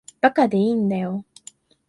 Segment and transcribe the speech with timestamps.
[0.19, 1.23] 馬鹿でいいんだよ。